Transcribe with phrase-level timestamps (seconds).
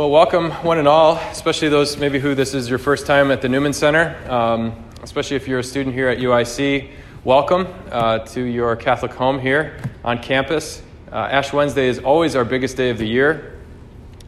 [0.00, 3.42] Well, welcome one and all, especially those maybe who this is your first time at
[3.42, 6.88] the Newman Center, um, especially if you're a student here at UIC.
[7.22, 10.82] Welcome uh, to your Catholic home here on campus.
[11.12, 13.60] Uh, Ash Wednesday is always our biggest day of the year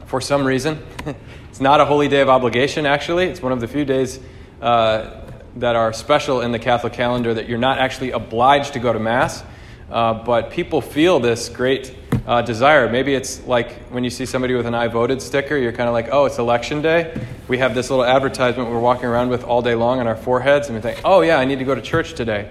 [0.04, 0.78] for some reason.
[1.48, 3.28] it's not a holy day of obligation, actually.
[3.28, 4.20] It's one of the few days
[4.60, 5.22] uh,
[5.56, 8.98] that are special in the Catholic calendar that you're not actually obliged to go to
[8.98, 9.42] Mass.
[9.90, 11.94] Uh, but people feel this great
[12.26, 12.88] uh, desire.
[12.88, 15.92] Maybe it's like when you see somebody with an I voted sticker, you're kind of
[15.92, 17.18] like, oh, it's election day.
[17.48, 20.68] We have this little advertisement we're walking around with all day long on our foreheads,
[20.68, 22.50] and we think, oh, yeah, I need to go to church today.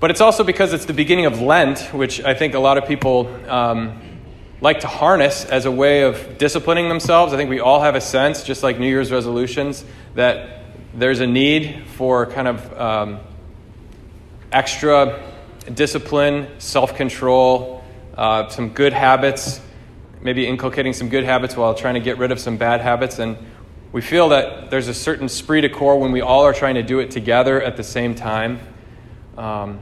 [0.00, 2.86] But it's also because it's the beginning of Lent, which I think a lot of
[2.86, 4.00] people um,
[4.60, 7.32] like to harness as a way of disciplining themselves.
[7.32, 9.84] I think we all have a sense, just like New Year's resolutions,
[10.14, 13.20] that there's a need for kind of um,
[14.50, 15.22] extra
[15.64, 17.82] discipline, self control,
[18.16, 19.60] uh, some good habits,
[20.20, 23.18] maybe inculcating some good habits while trying to get rid of some bad habits.
[23.18, 23.36] And
[23.92, 26.82] we feel that there's a certain esprit de corps when we all are trying to
[26.82, 28.60] do it together at the same time,
[29.36, 29.80] um,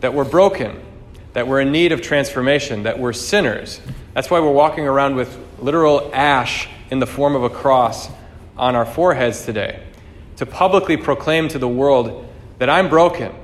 [0.00, 0.80] that we're broken,
[1.32, 3.80] that we're in need of transformation, that we're sinners.
[4.14, 8.08] That's why we're walking around with literal ash in the form of a cross
[8.56, 9.82] on our foreheads today,
[10.36, 12.26] to publicly proclaim to the world
[12.58, 13.34] that I'm broken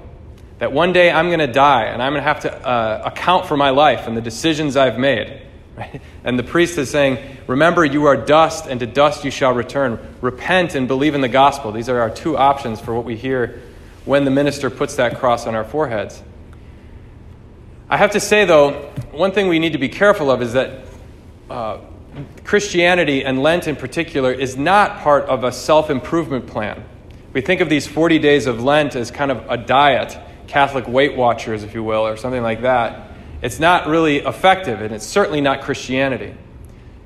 [0.63, 3.47] that one day I'm going to die and I'm going to have to uh, account
[3.47, 5.43] for my life and the decisions I've made.
[5.75, 6.03] Right?
[6.23, 9.99] And the priest is saying, Remember, you are dust, and to dust you shall return.
[10.21, 11.73] Repent and believe in the gospel.
[11.73, 13.63] These are our two options for what we hear
[14.05, 16.23] when the minister puts that cross on our foreheads.
[17.89, 20.85] I have to say, though, one thing we need to be careful of is that
[21.49, 21.79] uh,
[22.45, 26.85] Christianity and Lent in particular is not part of a self improvement plan.
[27.33, 31.17] We think of these 40 days of Lent as kind of a diet Catholic Weight
[31.17, 33.09] Watchers, if you will, or something like that,
[33.43, 36.35] it's not really effective, and it's certainly not Christianity.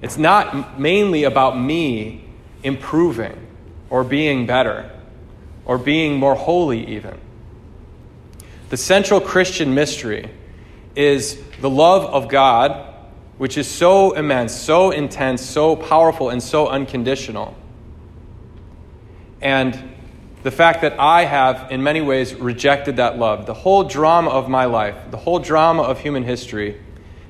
[0.02, 2.24] It's not mainly about me
[2.62, 3.46] improving
[3.88, 4.90] or being better
[5.64, 7.18] or being more holy, even.
[8.68, 10.30] The central Christian mystery
[10.94, 12.94] is the love of God,
[13.38, 17.56] which is so immense, so intense, so powerful, and so unconditional.
[19.40, 19.95] And
[20.46, 23.46] the fact that I have, in many ways, rejected that love.
[23.46, 26.80] The whole drama of my life, the whole drama of human history,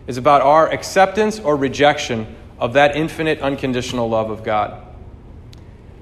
[0.06, 4.86] is about our acceptance or rejection of that infinite, unconditional love of God.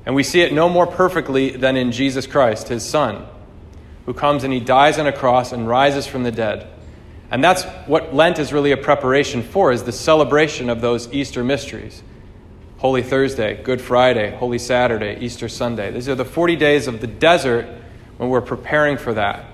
[0.05, 3.25] And we see it no more perfectly than in Jesus Christ, his Son,
[4.07, 6.67] who comes and he dies on a cross and rises from the dead.
[7.31, 11.45] And that's what Lent is really a preparation for, is the celebration of those Easter
[11.45, 12.03] mysteries.
[12.84, 15.91] Holy Thursday, Good Friday, Holy Saturday, Easter Sunday.
[15.91, 17.67] These are the 40 days of the desert
[18.19, 19.47] when we're preparing for that,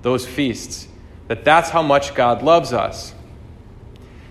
[0.00, 0.88] those feasts.
[1.28, 3.12] That that's how much God loves us.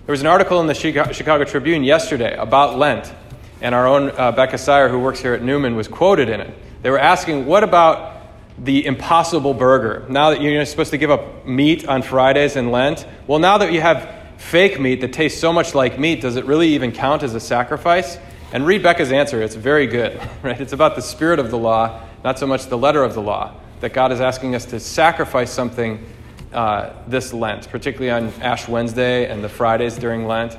[0.04, 3.14] There was an article in the Chicago Tribune yesterday about Lent,
[3.60, 6.52] and our own uh, Becca Sire, who works here at Newman, was quoted in it.
[6.82, 8.20] They were asking, what about
[8.58, 10.04] the impossible burger?
[10.08, 13.72] Now that you're supposed to give up meat on Fridays in Lent, well, now that
[13.72, 17.22] you have fake meat that tastes so much like meat, does it really even count
[17.22, 18.18] as a sacrifice?
[18.52, 19.42] And read Becca's answer.
[19.42, 20.20] It's very good.
[20.42, 20.60] Right?
[20.60, 23.54] It's about the spirit of the law, not so much the letter of the law.
[23.80, 26.04] That God is asking us to sacrifice something
[26.52, 30.56] uh, this Lent, particularly on Ash Wednesday and the Fridays during Lent.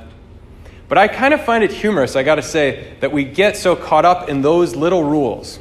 [0.88, 3.76] But I kind of find it humorous, I got to say, that we get so
[3.76, 5.58] caught up in those little rules.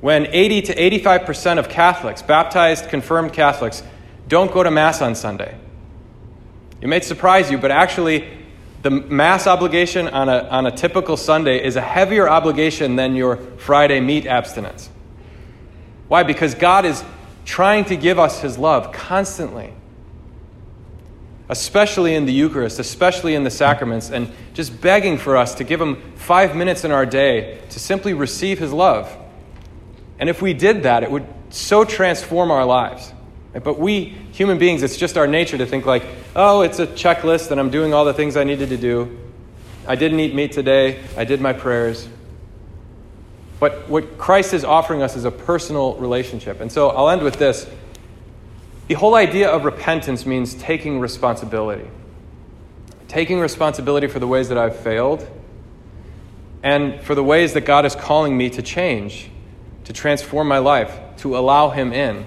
[0.00, 3.82] When 80 to 85% of Catholics, baptized, confirmed Catholics,
[4.26, 5.56] don't go to Mass on Sunday.
[6.82, 8.28] It may surprise you, but actually,
[8.82, 13.36] the Mass obligation on a, on a typical Sunday is a heavier obligation than your
[13.36, 14.90] Friday meat abstinence.
[16.08, 16.24] Why?
[16.24, 17.04] Because God is
[17.44, 19.72] trying to give us His love constantly,
[21.48, 25.80] especially in the Eucharist, especially in the sacraments, and just begging for us to give
[25.80, 29.16] Him five minutes in our day to simply receive His love.
[30.18, 33.12] And if we did that, it would so transform our lives.
[33.52, 36.04] But we, human beings, it's just our nature to think like,
[36.34, 39.18] oh, it's a checklist and I'm doing all the things I needed to do.
[39.86, 41.02] I didn't eat meat today.
[41.16, 42.08] I did my prayers.
[43.60, 46.60] But what Christ is offering us is a personal relationship.
[46.60, 47.68] And so I'll end with this.
[48.88, 51.88] The whole idea of repentance means taking responsibility.
[53.08, 55.28] Taking responsibility for the ways that I've failed
[56.62, 59.30] and for the ways that God is calling me to change,
[59.84, 62.24] to transform my life, to allow Him in.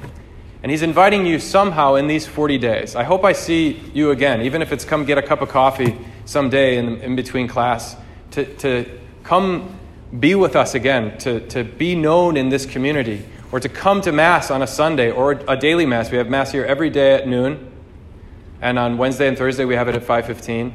[0.65, 2.95] And he's inviting you somehow in these 40 days.
[2.95, 5.95] I hope I see you again, even if it's come get a cup of coffee
[6.25, 7.95] someday in, in between class,
[8.31, 9.77] to, to come
[10.19, 14.11] be with us again, to, to be known in this community, or to come to
[14.11, 16.09] Mass on a Sunday or a daily Mass.
[16.09, 17.71] We have Mass here every day at noon,
[18.59, 20.73] and on Wednesday and Thursday we have it at 5.15.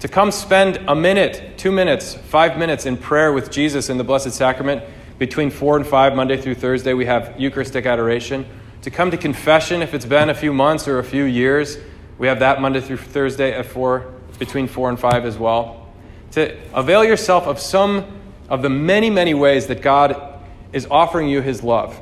[0.00, 4.02] to come spend a minute, two minutes, five minutes in prayer with Jesus in the
[4.02, 4.82] Blessed Sacrament
[5.20, 6.94] between 4 and 5, Monday through Thursday.
[6.94, 8.44] We have Eucharistic adoration.
[8.82, 11.78] To come to confession if it's been a few months or a few years.
[12.18, 15.88] We have that Monday through Thursday at 4, between 4 and 5 as well.
[16.32, 18.04] To avail yourself of some
[18.48, 20.40] of the many, many ways that God
[20.72, 21.98] is offering you His love,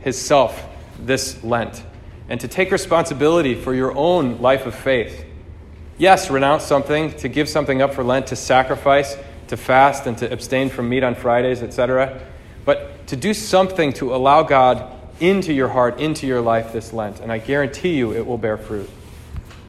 [0.00, 0.64] His self,
[0.98, 1.82] this Lent.
[2.28, 5.26] And to take responsibility for your own life of faith
[5.98, 9.16] Yes, renounce something, to give something up for Lent, to sacrifice,
[9.48, 12.20] to fast, and to abstain from meat on Fridays, etc.
[12.66, 17.20] But to do something to allow God into your heart, into your life this Lent.
[17.20, 18.90] And I guarantee you it will bear fruit.